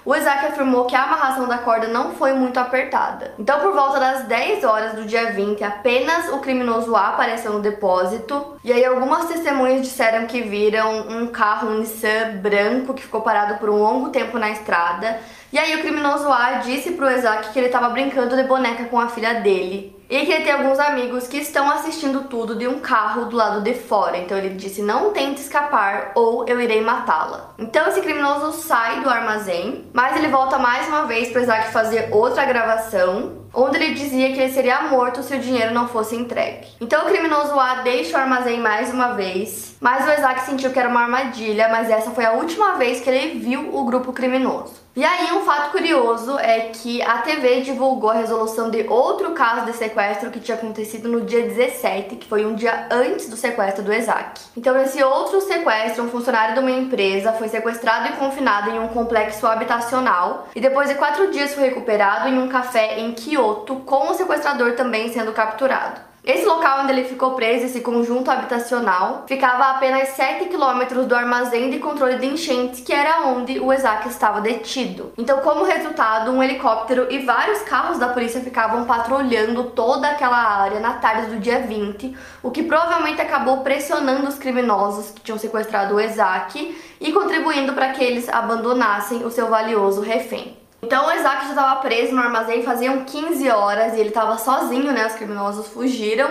[0.08, 3.34] O Isaac afirmou que a amarração da corda não foi muito apertada.
[3.38, 7.60] Então, por volta das 10 horas do dia 20, apenas o criminoso A apareceu no
[7.60, 8.56] depósito.
[8.64, 13.58] E aí, algumas testemunhas disseram que viram um carro um Nissan branco que ficou parado
[13.58, 15.20] por um longo tempo na estrada.
[15.50, 19.00] E aí, o criminoso A disse pro Isaac que ele estava brincando de boneca com
[19.00, 19.96] a filha dele.
[20.10, 23.60] E que ele tem alguns amigos que estão assistindo tudo de um carro do lado
[23.60, 24.16] de fora.
[24.16, 27.54] Então ele disse: Não tente escapar ou eu irei matá-la.
[27.58, 32.08] Então esse criminoso sai do armazém, mas ele volta mais uma vez para Isaac fazer
[32.10, 36.68] outra gravação, onde ele dizia que ele seria morto se o dinheiro não fosse entregue.
[36.80, 40.78] Então o criminoso A deixa o armazém mais uma vez, mas o Isaac sentiu que
[40.78, 44.87] era uma armadilha, mas essa foi a última vez que ele viu o grupo criminoso.
[44.98, 49.64] E aí, um fato curioso é que a TV divulgou a resolução de outro caso
[49.64, 53.84] de sequestro que tinha acontecido no dia 17, que foi um dia antes do sequestro
[53.84, 54.40] do Isaac.
[54.56, 58.88] Então, nesse outro sequestro, um funcionário de uma empresa foi sequestrado e confinado em um
[58.88, 64.10] complexo habitacional e depois de quatro dias foi recuperado em um café em Kyoto, com
[64.10, 66.07] o sequestrador também sendo capturado.
[66.24, 71.14] Esse local onde ele ficou preso, esse conjunto habitacional, ficava a apenas 7 quilômetros do
[71.14, 75.12] armazém de controle de enchentes, que era onde o Isaac estava detido.
[75.16, 80.80] Então, como resultado, um helicóptero e vários carros da polícia ficavam patrulhando toda aquela área
[80.80, 85.94] na tarde do dia 20, o que provavelmente acabou pressionando os criminosos que tinham sequestrado
[85.94, 90.56] o Isaac e contribuindo para que eles abandonassem o seu valioso refém.
[90.82, 94.92] Então o Isaac já estava preso no armazém faziam 15 horas e ele estava sozinho,
[94.92, 95.06] né?
[95.06, 96.30] Os criminosos fugiram.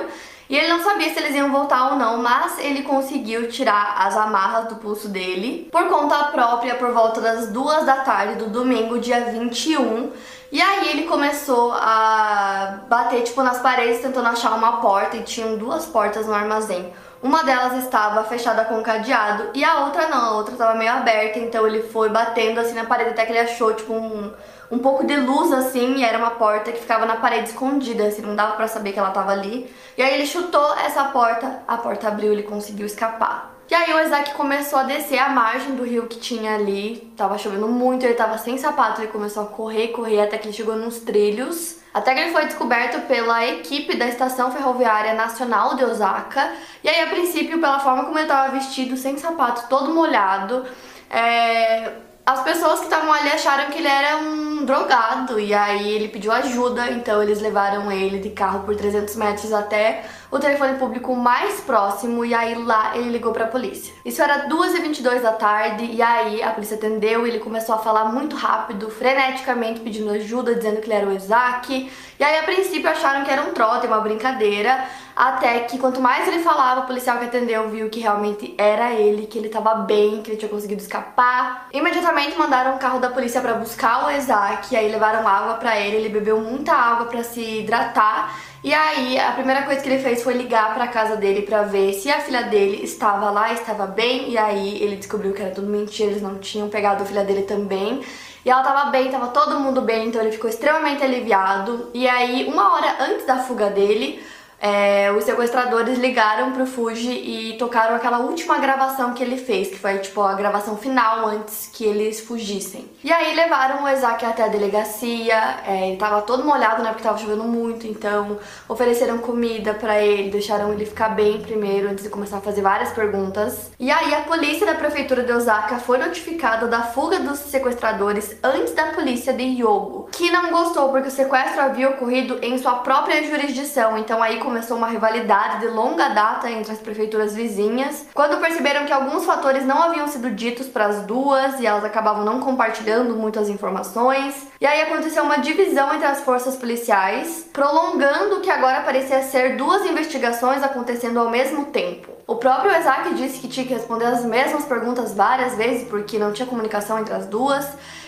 [0.49, 4.15] E ele não sabia se eles iam voltar ou não, mas ele conseguiu tirar as
[4.15, 8.97] amarras do pulso dele por conta própria por volta das duas da tarde do domingo,
[8.97, 10.11] dia 21.
[10.49, 15.57] E aí ele começou a bater tipo nas paredes tentando achar uma porta e tinham
[15.57, 16.93] duas portas no armazém.
[17.21, 21.39] Uma delas estava fechada com cadeado e a outra não, a outra estava meio aberta,
[21.39, 24.31] então ele foi batendo assim na parede até que ele achou tipo um,
[24.69, 28.21] um pouco de luz assim e era uma porta que ficava na parede escondida, assim,
[28.21, 29.73] não dava para saber que ela estava ali.
[29.97, 33.56] E aí ele chutou essa porta, a porta abriu ele conseguiu escapar.
[33.69, 37.37] E aí o Isaac começou a descer a margem do rio que tinha ali, tava
[37.37, 40.75] chovendo muito, ele tava sem sapato, ele começou a correr, correr até que ele chegou
[40.75, 41.77] nos trilhos.
[41.93, 46.53] Até que ele foi descoberto pela equipe da Estação Ferroviária Nacional de Osaka.
[46.83, 50.63] E aí, a princípio, pela forma como ele estava vestido, sem sapato, todo molhado,
[51.09, 51.91] é,
[52.27, 56.29] as pessoas que estavam ali acharam que ele era um drogado e aí ele pediu
[56.33, 61.61] ajuda, então eles levaram ele de carro por 300 metros até o telefone público mais
[61.61, 63.93] próximo e aí lá ele ligou para a polícia.
[64.03, 68.03] Isso era 2h22 da tarde e aí a polícia atendeu e ele começou a falar
[68.11, 71.89] muito rápido, freneticamente pedindo ajuda, dizendo que ele era o Isaac.
[72.19, 74.85] E aí a princípio acharam que era um trote, uma brincadeira,
[75.17, 79.25] até que quanto mais ele falava, o policial que atendeu viu que realmente era ele,
[79.25, 81.67] que ele tava bem, que ele tinha conseguido escapar.
[81.73, 85.97] Imediatamente mandaram o carro da polícia para buscar o Isaac, aí levaram água para ele,
[85.97, 88.39] ele bebeu muita água para se hidratar.
[88.63, 91.93] E aí, a primeira coisa que ele fez foi ligar para casa dele para ver
[91.93, 94.29] se a filha dele estava lá, estava bem.
[94.29, 97.43] E aí ele descobriu que era tudo mentira, eles não tinham pegado a filha dele
[97.43, 98.01] também.
[98.45, 101.89] E ela tava bem, tava todo mundo bem, então ele ficou extremamente aliviado.
[101.93, 104.23] E aí, uma hora antes da fuga dele,
[104.59, 109.77] é, os sequestradores ligaram pro Fuji e tocaram aquela última gravação que ele fez, que
[109.77, 112.89] foi tipo a gravação final antes que eles fugissem.
[113.03, 117.03] E aí levaram o Isaac até a delegacia, é, ele tava todo molhado, né, porque
[117.03, 122.09] tava chovendo muito, então ofereceram comida para ele, deixaram ele ficar bem primeiro antes de
[122.09, 123.71] começar a fazer várias perguntas.
[123.79, 128.73] E aí a polícia da prefeitura de Osaka foi notificada da fuga dos sequestradores antes
[128.73, 133.23] da polícia de Yogo, que não gostou porque o sequestro havia ocorrido em sua própria
[133.23, 138.05] jurisdição, então aí começou uma rivalidade de longa data entre as prefeituras vizinhas.
[138.13, 142.23] Quando perceberam que alguns fatores não haviam sido ditos para as duas e elas acabavam
[142.23, 148.41] não compartilhando muitas informações, e aí aconteceu uma divisão entre as forças policiais, prolongando o
[148.41, 152.11] que agora parecia ser duas investigações acontecendo ao mesmo tempo.
[152.25, 156.33] O próprio Isaac disse que tinha que responder as mesmas perguntas várias vezes porque não
[156.33, 157.65] tinha comunicação entre as duas.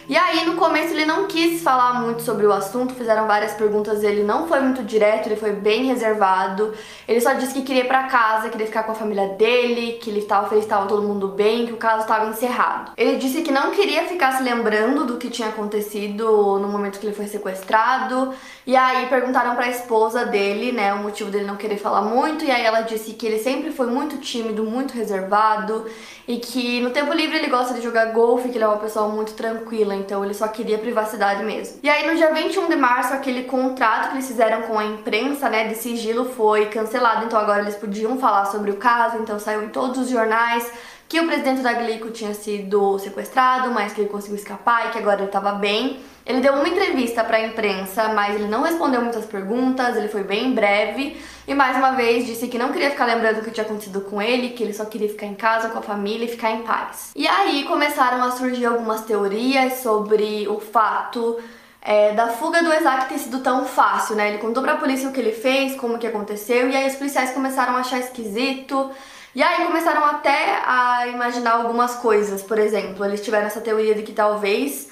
[0.09, 4.03] E aí, no começo, ele não quis falar muito sobre o assunto, fizeram várias perguntas,
[4.03, 6.73] ele não foi muito direto, ele foi bem reservado.
[7.07, 10.09] Ele só disse que queria ir pra casa, queria ficar com a família dele, que
[10.09, 12.91] ele estava feliz, estava todo mundo bem, que o caso estava encerrado.
[12.97, 16.25] Ele disse que não queria ficar se lembrando do que tinha acontecido
[16.60, 18.34] no momento que ele foi sequestrado.
[18.65, 22.45] E aí perguntaram para a esposa dele, né, o motivo dele não querer falar muito,
[22.45, 25.86] e aí ela disse que ele sempre foi muito tímido, muito reservado.
[26.28, 29.08] E que no tempo livre ele gosta de jogar golfe, que ele é uma pessoa
[29.08, 29.95] muito tranquila.
[29.95, 31.80] Então ele só queria privacidade mesmo.
[31.82, 35.49] E aí no dia 21 de março, aquele contrato que eles fizeram com a imprensa,
[35.49, 39.63] né, de sigilo foi cancelado, então agora eles podiam falar sobre o caso, então saiu
[39.63, 40.71] em todos os jornais
[41.10, 45.00] que o presidente da Glico tinha sido sequestrado, mas que ele conseguiu escapar e que
[45.00, 46.00] agora ele estava bem.
[46.24, 50.24] Ele deu uma entrevista para a imprensa, mas ele não respondeu muitas perguntas, ele foi
[50.24, 53.65] bem breve e mais uma vez disse que não queria ficar lembrando o que tinha
[53.65, 56.52] acontecido com ele, que ele só queria ficar em casa com a família e ficar
[56.52, 57.12] em paz.
[57.15, 61.39] E aí começaram a surgir algumas teorias sobre o fato
[61.82, 64.30] é, da fuga do Isaac ter sido tão fácil, né?
[64.30, 67.32] Ele contou pra polícia o que ele fez, como que aconteceu, e aí os policiais
[67.32, 68.91] começaram a achar esquisito.
[69.39, 74.04] E aí começaram até a imaginar algumas coisas, por exemplo, eles tiveram essa teoria de
[74.04, 74.89] que talvez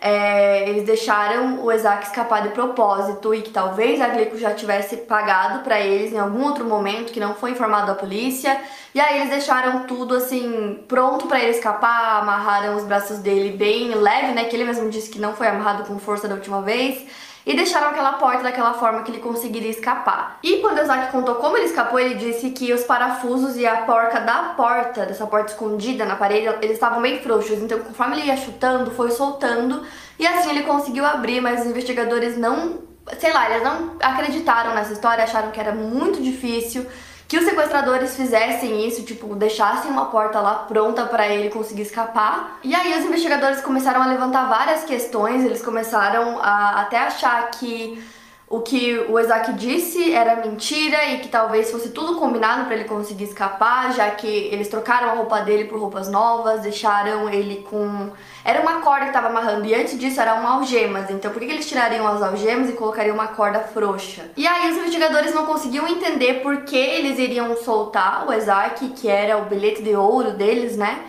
[0.00, 4.98] é, eles deixaram o Isaac escapar de propósito e que talvez a Glico já tivesse
[4.98, 8.60] pagado para eles em algum outro momento que não foi informado à polícia.
[8.94, 13.92] E aí eles deixaram tudo assim pronto para ele escapar, amarraram os braços dele bem
[13.96, 14.44] leve, né?
[14.44, 17.04] Que ele mesmo disse que não foi amarrado com força da última vez
[17.48, 20.38] e deixaram aquela porta daquela forma que ele conseguiria escapar.
[20.42, 24.20] E quando Isaac contou como ele escapou, ele disse que os parafusos e a porca
[24.20, 28.36] da porta, dessa porta escondida na parede, eles estavam bem frouxos, então conforme ele ia
[28.36, 29.82] chutando, foi soltando.
[30.18, 32.80] E assim ele conseguiu abrir, mas os investigadores não,
[33.18, 36.86] sei lá, eles não acreditaram nessa história, acharam que era muito difícil
[37.28, 42.58] que os sequestradores fizessem isso, tipo, deixassem uma porta lá pronta para ele conseguir escapar.
[42.64, 48.02] E aí os investigadores começaram a levantar várias questões, eles começaram a até achar que
[48.50, 52.84] o que o Isaac disse era mentira e que talvez fosse tudo combinado para ele
[52.84, 58.10] conseguir escapar, já que eles trocaram a roupa dele por roupas novas, deixaram ele com.
[58.42, 61.68] Era uma corda que estava amarrando e antes disso eram algemas, então por que eles
[61.68, 64.30] tirariam as algemas e colocariam uma corda frouxa?
[64.34, 69.08] E aí os investigadores não conseguiam entender por que eles iriam soltar o Isaac, que
[69.08, 71.04] era o bilhete de ouro deles, né?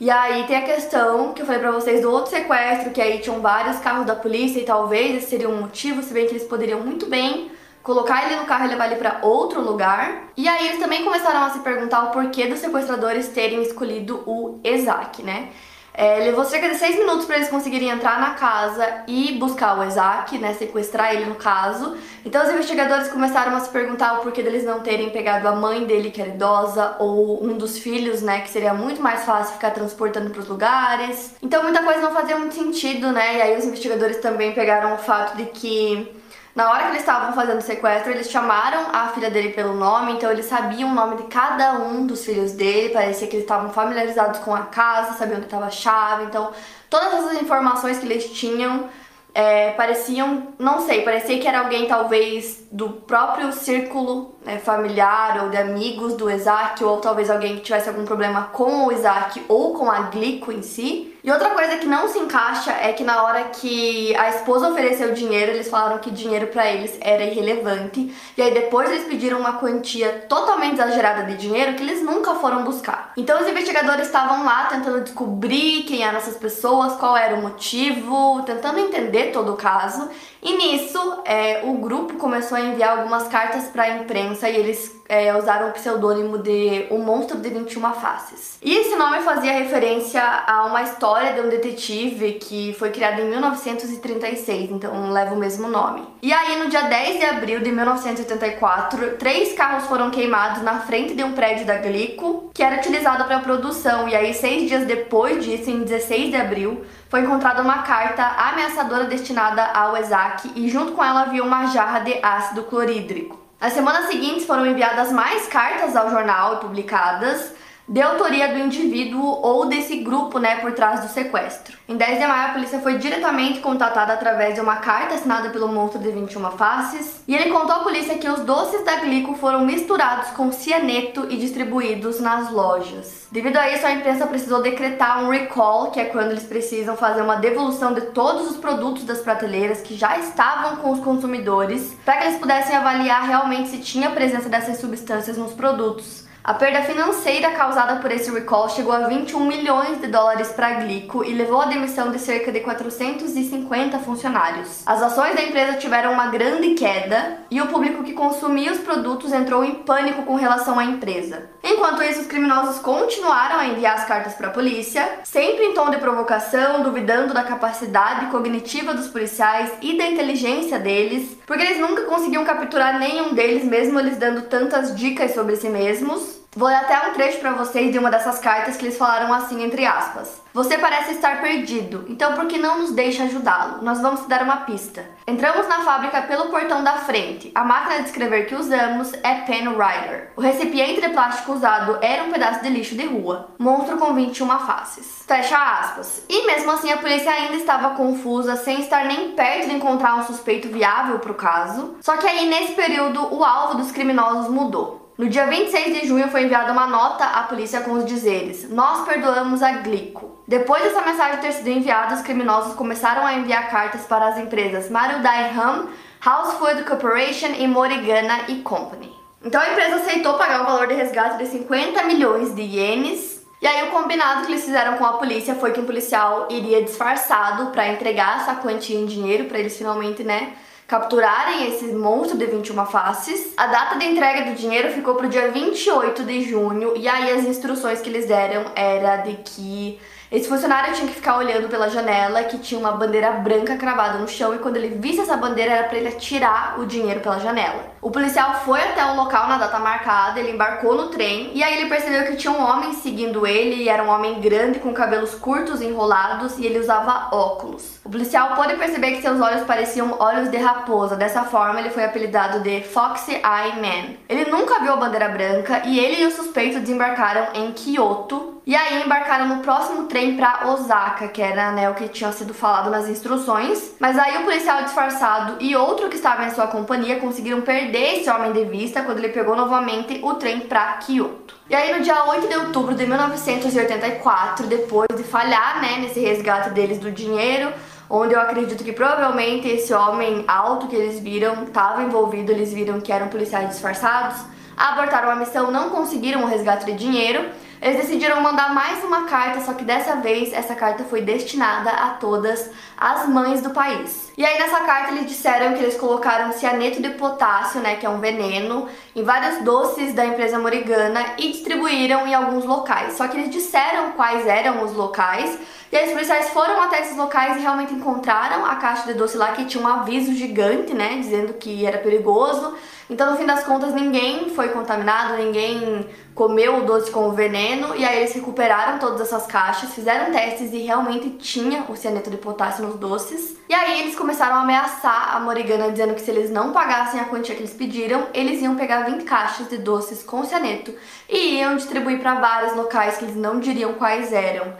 [0.00, 3.20] E aí tem a questão que eu falei pra vocês do outro sequestro, que aí
[3.20, 6.44] tinham vários carros da polícia e talvez esse seria um motivo, se bem que eles
[6.44, 7.50] poderiam muito bem
[7.82, 10.28] colocar ele no carro e levar ele para outro lugar.
[10.36, 14.60] E aí eles também começaram a se perguntar o porquê dos sequestradores terem escolhido o
[14.64, 15.50] Isaac, né?
[15.94, 19.84] É, levou cerca de seis minutos para eles conseguirem entrar na casa e buscar o
[19.84, 21.96] Isaac, né, sequestrar ele no caso.
[22.24, 25.84] Então os investigadores começaram a se perguntar o porquê deles não terem pegado a mãe
[25.84, 29.70] dele, que era idosa, ou um dos filhos, né, que seria muito mais fácil ficar
[29.70, 31.34] transportando para os lugares.
[31.42, 34.98] Então muita coisa não fazia muito sentido, né, e aí os investigadores também pegaram o
[34.98, 36.21] fato de que
[36.54, 40.12] na hora que eles estavam fazendo o sequestro, eles chamaram a filha dele pelo nome,
[40.12, 43.70] então eles sabiam o nome de cada um dos filhos dele, parecia que eles estavam
[43.70, 46.52] familiarizados com a casa, sabiam onde estava a chave, então
[46.90, 48.90] todas as informações que eles tinham
[49.34, 55.50] é, pareciam, não sei, parecia que era alguém talvez do próprio círculo né, familiar ou
[55.50, 59.74] de amigos do Isaac, ou talvez alguém que tivesse algum problema com o Isaac ou
[59.74, 61.08] com a Glico em si.
[61.24, 65.14] E outra coisa que não se encaixa é que na hora que a esposa ofereceu
[65.14, 68.12] dinheiro, eles falaram que dinheiro para eles era irrelevante.
[68.36, 72.64] E aí depois eles pediram uma quantia totalmente exagerada de dinheiro que eles nunca foram
[72.64, 73.12] buscar.
[73.16, 78.42] Então os investigadores estavam lá tentando descobrir quem eram essas pessoas, qual era o motivo,
[78.44, 80.10] tentando entender todo o caso.
[80.42, 85.00] E nisso, é, o grupo começou a enviar algumas cartas para a imprensa e eles
[85.12, 88.56] é, usaram o pseudônimo de O Monstro de 21 Faces.
[88.62, 93.28] E esse nome fazia referência a uma história de um detetive que foi criado em
[93.28, 96.02] 1936, então leva o mesmo nome.
[96.22, 101.12] E aí, no dia 10 de abril de 1984, três carros foram queimados na frente
[101.14, 104.08] de um prédio da Glico, que era utilizado para produção.
[104.08, 109.04] E aí, seis dias depois disso, em 16 de abril, foi encontrada uma carta ameaçadora
[109.04, 113.41] destinada ao Isaac e junto com ela havia uma jarra de ácido clorídrico.
[113.62, 117.52] Nas semanas seguintes foram enviadas mais cartas ao jornal e publicadas,
[117.88, 121.76] de autoria do indivíduo ou desse grupo, né, por trás do sequestro.
[121.88, 125.68] Em 10 de maio, a polícia foi diretamente contatada através de uma carta assinada pelo
[125.68, 129.64] monstro de 21 faces, e ele contou à polícia que os doces da Glico foram
[129.66, 133.26] misturados com cianeto e distribuídos nas lojas.
[133.32, 137.22] Devido a isso, a imprensa precisou decretar um recall, que é quando eles precisam fazer
[137.22, 142.18] uma devolução de todos os produtos das prateleiras que já estavam com os consumidores, para
[142.18, 146.21] que eles pudessem avaliar realmente se tinha presença dessas substâncias nos produtos.
[146.44, 150.74] A perda financeira causada por esse recall chegou a 21 milhões de dólares para a
[150.80, 154.82] Glico e levou à demissão de cerca de 450 funcionários.
[154.84, 159.32] As ações da empresa tiveram uma grande queda e o público que consumia os produtos
[159.32, 161.48] entrou em pânico com relação à empresa.
[161.62, 165.90] Enquanto isso, os criminosos continuaram a enviar as cartas para a polícia, sempre em tom
[165.90, 172.02] de provocação, duvidando da capacidade cognitiva dos policiais e da inteligência deles, porque eles nunca
[172.02, 176.31] conseguiam capturar nenhum deles, mesmo eles dando tantas dicas sobre si mesmos.
[176.54, 179.64] Vou ler até um trecho para vocês de uma dessas cartas que eles falaram assim,
[179.64, 180.42] entre aspas.
[180.52, 183.82] Você parece estar perdido, então por que não nos deixa ajudá-lo?
[183.82, 185.02] Nós vamos te dar uma pista.
[185.26, 187.50] Entramos na fábrica pelo portão da frente.
[187.54, 190.32] A máquina de escrever que usamos é Pen Writer.
[190.36, 193.48] O recipiente de plástico usado era um pedaço de lixo de rua.
[193.58, 195.24] Monstro com 21 faces.
[195.26, 196.22] Fecha aspas.
[196.28, 200.26] E mesmo assim a polícia ainda estava confusa, sem estar nem perto de encontrar um
[200.26, 201.96] suspeito viável para o caso.
[202.02, 205.01] Só que aí nesse período o alvo dos criminosos mudou.
[205.18, 209.04] No dia 26 de junho foi enviada uma nota à polícia com os dizeres: Nós
[209.06, 210.38] perdoamos a Glico.
[210.48, 214.88] Depois dessa mensagem ter sido enviada, os criminosos começaram a enviar cartas para as empresas
[214.88, 215.88] Marudai Ham,
[216.24, 219.12] House Food Corporation e Morigana e Company.
[219.44, 223.66] Então a empresa aceitou pagar o valor de resgate de 50 milhões de ienes E
[223.66, 227.70] aí o combinado que eles fizeram com a polícia foi que um policial iria disfarçado
[227.70, 230.54] para entregar essa quantia em dinheiro para eles finalmente, né,
[230.92, 233.54] capturarem esse monstro de 21 faces.
[233.56, 237.46] A data de entrega do dinheiro ficou pro dia 28 de junho e aí as
[237.46, 239.98] instruções que eles deram era de que
[240.30, 244.28] esse funcionário tinha que ficar olhando pela janela que tinha uma bandeira branca cravada no
[244.28, 247.86] chão e quando ele visse essa bandeira era para ele atirar o dinheiro pela janela.
[248.02, 251.78] O policial foi até o local na data marcada, ele embarcou no trem e aí
[251.78, 255.34] ele percebeu que tinha um homem seguindo ele e era um homem grande com cabelos
[255.34, 258.00] curtos enrolados e ele usava óculos.
[258.04, 262.04] O policial pôde perceber que seus olhos pareciam olhos de raposa, dessa forma ele foi
[262.04, 264.16] apelidado de Foxy Eye Man.
[264.28, 268.74] Ele nunca viu a bandeira branca e ele e o suspeito desembarcaram em Kyoto e
[268.74, 272.90] aí embarcaram no próximo trem para Osaka, que era né, o que tinha sido falado
[272.90, 273.94] nas instruções.
[274.00, 278.30] Mas aí o policial disfarçado e outro que estava em sua companhia conseguiram perder esse
[278.30, 281.54] homem de vista quando ele pegou novamente o trem para Kyoto.
[281.70, 286.70] E aí no dia 8 de outubro de 1984, depois de falhar né, nesse resgate
[286.70, 287.72] deles do dinheiro,
[288.14, 293.00] onde eu acredito que provavelmente esse homem alto que eles viram estava envolvido, eles viram
[293.00, 294.36] que eram policiais disfarçados,
[294.76, 297.42] abortaram a missão, não conseguiram o resgate de dinheiro
[297.82, 302.10] eles decidiram mandar mais uma carta, só que dessa vez essa carta foi destinada a
[302.10, 304.30] todas as mães do país.
[304.38, 308.08] E aí nessa carta eles disseram que eles colocaram cianeto de potássio, né, que é
[308.08, 313.14] um veneno, em vários doces da empresa Morigana e distribuíram em alguns locais.
[313.14, 315.58] Só que eles disseram quais eram os locais,
[315.92, 319.36] e aí os policiais foram até esses locais e realmente encontraram a caixa de doce
[319.36, 322.74] lá que tinha um aviso gigante, né, dizendo que era perigoso.
[323.10, 327.94] Então, no fim das contas, ninguém foi contaminado, ninguém comeu o doce com o veneno,
[327.94, 332.38] e aí eles recuperaram todas essas caixas, fizeram testes e realmente tinha o cianeto de
[332.38, 333.54] potássio nos doces.
[333.68, 337.26] E aí eles começaram a ameaçar a Morigana, dizendo que se eles não pagassem a
[337.26, 340.94] quantia que eles pediram, eles iam pegar 20 caixas de doces com cianeto
[341.28, 344.72] e iam distribuir para vários locais que eles não diriam quais eram.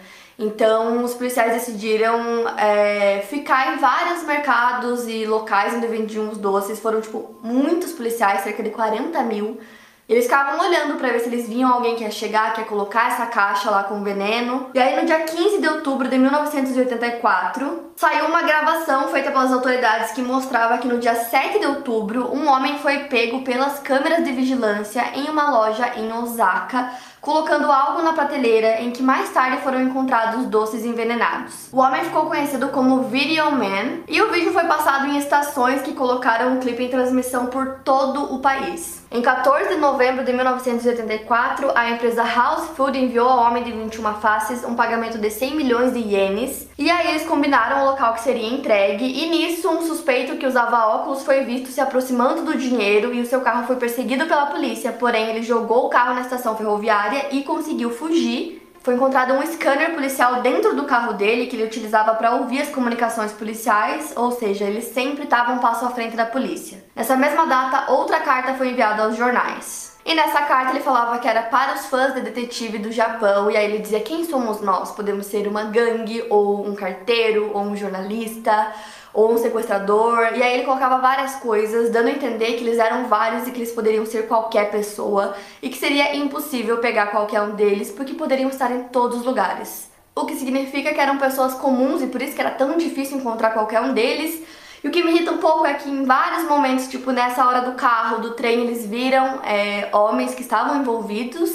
[0.43, 6.81] Então, os policiais decidiram é, ficar em vários mercados e locais onde vendiam os doces.
[6.81, 9.61] Foram, tipo, muitos policiais, cerca de 40 mil.
[10.09, 13.13] Eles ficavam olhando para ver se eles viam alguém que ia chegar, que ia colocar
[13.13, 14.69] essa caixa lá com veneno.
[14.75, 20.11] E aí, no dia 15 de outubro de 1984, saiu uma gravação feita pelas autoridades
[20.11, 24.33] que mostrava que no dia 7 de outubro, um homem foi pego pelas câmeras de
[24.33, 26.91] vigilância em uma loja em Osaka
[27.23, 31.69] colocando algo na prateleira em que mais tarde foram encontrados doces envenenados.
[31.73, 35.93] O homem ficou conhecido como Video Man e o vídeo foi passado em estações que
[35.93, 39.03] colocaram o clipe em transmissão por todo o país.
[39.09, 44.15] Em 14 de novembro de 1984, a empresa House Food enviou ao homem de 21
[44.15, 48.23] faces um pagamento de 100 milhões de ienes, e aí eles combinaram o local que
[48.23, 53.13] seria entregue, e nisso um suspeito que usava óculos foi visto se aproximando do dinheiro
[53.13, 56.57] e o seu carro foi perseguido pela polícia, porém ele jogou o carro na estação
[56.57, 61.67] ferroviária e conseguiu fugir foi encontrado um scanner policial dentro do carro dele que ele
[61.67, 66.17] utilizava para ouvir as comunicações policiais, ou seja, ele sempre estava um passo à frente
[66.17, 66.83] da polícia.
[66.97, 69.97] Nessa mesma data, outra carta foi enviada aos jornais.
[70.05, 73.57] E nessa carta ele falava que era para os fãs de detetive do Japão, e
[73.57, 74.91] aí ele dizia quem somos nós?
[74.91, 78.73] Podemos ser uma gangue, ou um carteiro, ou um jornalista,
[79.13, 83.09] ou um sequestrador, e aí ele colocava várias coisas, dando a entender que eles eram
[83.09, 87.55] vários e que eles poderiam ser qualquer pessoa e que seria impossível pegar qualquer um
[87.55, 89.91] deles porque poderiam estar em todos os lugares.
[90.15, 93.51] O que significa que eram pessoas comuns e por isso que era tão difícil encontrar
[93.51, 94.43] qualquer um deles.
[94.83, 97.61] E o que me irrita um pouco é que em vários momentos, tipo nessa hora
[97.63, 101.51] do carro, do trem, eles viram é, homens que estavam envolvidos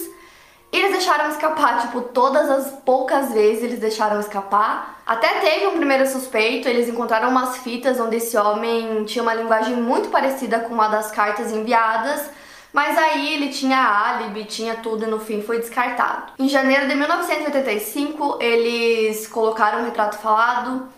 [0.77, 5.01] eles deixaram escapar, tipo, todas as poucas vezes eles deixaram escapar.
[5.05, 9.75] Até teve um primeiro suspeito, eles encontraram umas fitas onde esse homem tinha uma linguagem
[9.75, 12.29] muito parecida com uma das cartas enviadas,
[12.73, 16.33] mas aí ele tinha álibi, tinha tudo e no fim foi descartado.
[16.37, 20.89] Em janeiro de 1985, eles colocaram um retrato falado.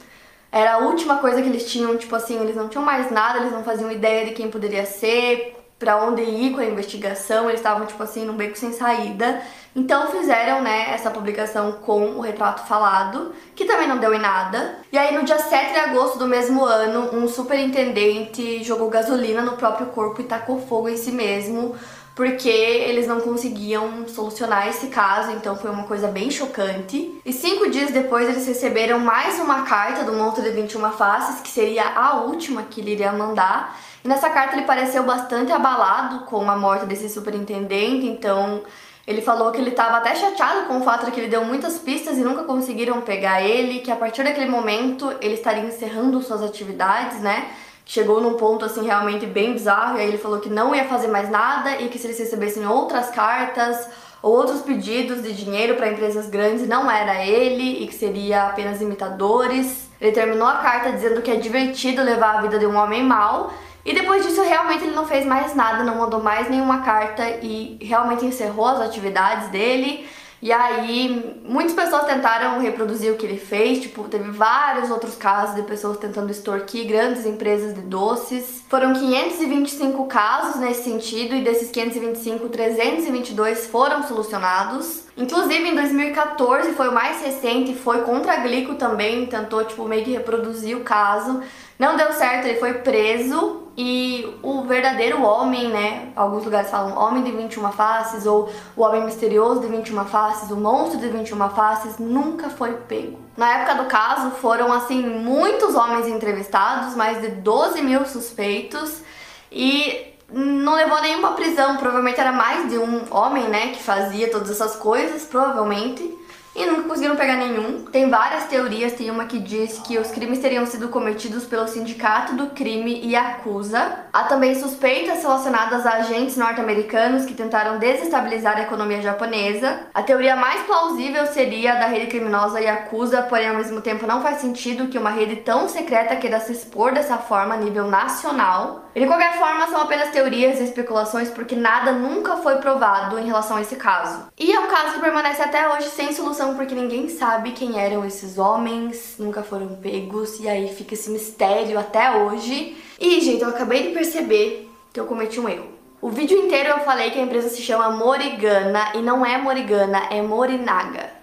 [0.52, 3.52] Era a última coisa que eles tinham, tipo assim, eles não tinham mais nada, eles
[3.52, 7.88] não faziam ideia de quem poderia ser, para onde ir com a investigação, eles estavam
[7.88, 9.42] tipo assim num beco sem saída.
[9.74, 14.80] Então fizeram, né, essa publicação com o retrato falado, que também não deu em nada.
[14.92, 19.54] E aí no dia 7 de agosto do mesmo ano, um superintendente jogou gasolina no
[19.54, 21.76] próprio corpo e tacou fogo em si mesmo,
[22.20, 27.18] porque eles não conseguiam solucionar esse caso, então foi uma coisa bem chocante.
[27.24, 31.48] E cinco dias depois eles receberam mais uma carta do Monte de 21 Faces, que
[31.48, 33.80] seria a última que ele iria mandar.
[34.04, 38.64] E nessa carta ele pareceu bastante abalado com a morte desse superintendente, então
[39.08, 41.80] ele falou que ele estava até chateado com o fato de que ele deu muitas
[41.80, 46.44] pistas e nunca conseguiram pegar ele, que a partir daquele momento ele estaria encerrando suas
[46.44, 47.50] atividades, né?
[47.90, 51.08] Chegou num ponto assim realmente bem bizarro e aí ele falou que não ia fazer
[51.08, 53.90] mais nada e que se eles recebessem outras cartas
[54.22, 58.80] ou outros pedidos de dinheiro para empresas grandes não era ele e que seria apenas
[58.80, 59.90] imitadores.
[60.00, 63.52] Ele terminou a carta dizendo que é divertido levar a vida de um homem mau
[63.84, 67.80] e depois disso, realmente ele não fez mais nada, não mandou mais nenhuma carta e
[67.82, 70.08] realmente encerrou as atividades dele.
[70.42, 75.56] E aí, muitas pessoas tentaram reproduzir o que ele fez, tipo, teve vários outros casos
[75.56, 78.64] de pessoas tentando extorquir grandes empresas de doces.
[78.70, 85.04] Foram 525 casos nesse sentido e desses 525, 322 foram solucionados.
[85.18, 90.06] Inclusive, em 2014 foi o mais recente, foi contra a Glico também, tentou, tipo, meio
[90.06, 91.42] que reproduzir o caso.
[91.80, 96.12] Não deu certo, ele foi preso e o verdadeiro homem, né?
[96.14, 100.58] Alguns lugares falam homem de 21 faces ou o homem misterioso de 21 faces, o
[100.58, 103.18] monstro de 21 faces, nunca foi pego.
[103.38, 109.02] Na época do caso, foram assim muitos homens entrevistados, mais de 12 mil suspeitos
[109.50, 111.78] e não levou nenhuma prisão.
[111.78, 116.14] Provavelmente era mais de um homem, né, que fazia todas essas coisas, provavelmente
[116.60, 117.86] e nunca conseguiram pegar nenhum.
[117.86, 122.36] Tem várias teorias, tem uma que diz que os crimes teriam sido cometidos pelo Sindicato
[122.36, 124.00] do Crime e acusa.
[124.12, 129.88] Há também suspeitas relacionadas a agentes norte-americanos que tentaram desestabilizar a economia japonesa.
[129.94, 134.22] A teoria mais plausível seria a da rede criminosa Yakuza, porém ao mesmo tempo não
[134.22, 138.89] faz sentido que uma rede tão secreta queira se expor dessa forma a nível nacional.
[139.00, 143.56] De qualquer forma, são apenas teorias e especulações porque nada nunca foi provado em relação
[143.56, 144.26] a esse caso.
[144.38, 148.04] E é um caso que permanece até hoje sem solução porque ninguém sabe quem eram
[148.04, 152.76] esses homens, nunca foram pegos, e aí fica esse mistério até hoje.
[153.00, 155.68] E, gente, eu acabei de perceber que eu cometi um erro.
[156.02, 160.08] O vídeo inteiro eu falei que a empresa se chama Morigana e não é Morigana,
[160.12, 161.19] é Morinaga.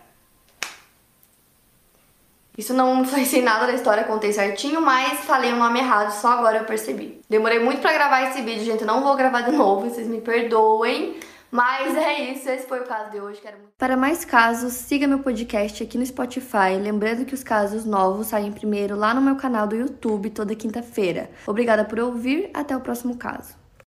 [2.57, 6.29] Isso não influencia em nada da história, contei certinho, mas falei o nome errado, só
[6.29, 7.21] agora eu percebi.
[7.29, 10.21] Demorei muito pra gravar esse vídeo, gente, eu não vou gravar de novo, vocês me
[10.21, 11.17] perdoem.
[11.51, 13.41] Mas é isso, esse foi o caso de hoje.
[13.41, 13.57] Quero.
[13.79, 16.77] Para mais casos, siga meu podcast aqui no Spotify.
[16.81, 21.31] Lembrando que os casos novos saem primeiro lá no meu canal do YouTube toda quinta-feira.
[21.47, 23.66] Obrigada por ouvir, até o próximo caso.